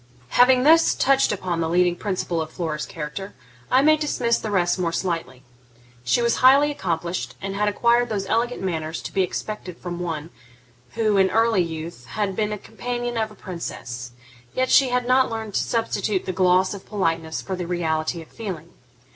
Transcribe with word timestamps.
Having 0.29 0.63
thus 0.63 0.95
touched 0.95 1.31
upon 1.31 1.61
the 1.61 1.69
leading 1.69 1.95
principle 1.95 2.41
of 2.41 2.49
Flora's 2.51 2.87
character, 2.87 3.35
I 3.69 3.83
may 3.83 3.97
dismiss 3.97 4.39
the 4.39 4.49
rest 4.49 4.79
more 4.79 4.91
slightly. 4.91 5.43
She 6.03 6.23
was 6.23 6.37
highly 6.37 6.71
accomplished, 6.71 7.35
and 7.39 7.53
had 7.53 7.69
acquired 7.69 8.09
those 8.09 8.25
elegant 8.25 8.63
manners 8.63 8.99
to 9.03 9.13
be 9.13 9.21
expected 9.21 9.77
from 9.77 9.99
one 9.99 10.31
who, 10.93 11.17
in 11.17 11.29
early 11.29 11.61
youth, 11.61 12.07
had 12.07 12.35
been 12.35 12.49
the 12.49 12.57
companion 12.57 13.15
of 13.15 13.29
a 13.29 13.35
princess; 13.35 14.13
yet 14.55 14.71
she 14.71 14.89
had 14.89 15.07
not 15.07 15.29
learned 15.29 15.53
to 15.53 15.61
substitute 15.63 16.25
the 16.25 16.33
gloss 16.33 16.73
of 16.73 16.83
politeness 16.83 17.39
for 17.43 17.55
the 17.55 17.67
reality 17.67 18.23
of 18.23 18.27
feeling. 18.29 18.73